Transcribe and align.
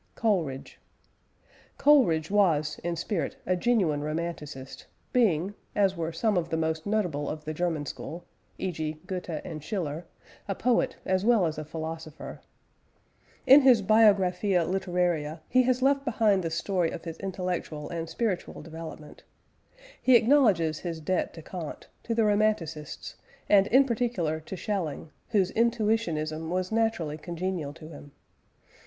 COLERIDGE. 0.15 0.79
Coleridge 1.77 2.31
was 2.31 2.79
in 2.83 2.95
spirit 2.95 3.35
a 3.45 3.55
genuine 3.55 4.01
Romanticist; 4.01 4.87
being, 5.13 5.53
as 5.75 5.95
were 5.95 6.11
some 6.11 6.37
of 6.39 6.49
the 6.49 6.57
most 6.57 6.87
notable 6.87 7.29
of 7.29 7.45
the 7.45 7.53
German 7.53 7.85
school 7.85 8.25
e.g., 8.57 8.93
Goethe 9.05 9.41
and 9.45 9.63
Schiller 9.63 10.07
a 10.47 10.55
poet 10.55 10.95
as 11.05 11.23
well 11.23 11.45
as 11.45 11.59
a 11.59 11.63
philosopher. 11.63 12.41
In 13.45 13.61
his 13.61 13.83
Biographia 13.83 14.65
Literaria 14.65 15.39
he 15.47 15.61
has 15.61 15.83
left 15.83 16.03
behind 16.03 16.41
the 16.43 16.49
story 16.49 16.89
of 16.89 17.05
his 17.05 17.19
intellectual 17.19 17.87
and 17.91 18.09
spiritual 18.09 18.63
development. 18.63 19.21
He 20.01 20.15
acknowledges 20.15 20.79
his 20.79 20.99
debt 20.99 21.31
to 21.35 21.43
Kant, 21.43 21.89
to 22.01 22.15
the 22.15 22.23
Romanticists, 22.25 23.17
and 23.47 23.67
in 23.67 23.85
particular 23.85 24.39
to 24.39 24.55
Schelling, 24.57 25.11
whose 25.29 25.51
"intuitionism" 25.51 26.49
was 26.49 26.71
naturally 26.71 27.19
congenial 27.19 27.71
to 27.73 27.89
him. 27.89 28.13